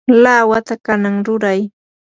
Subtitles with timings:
[0.23, 1.61] lawata kanan ruray.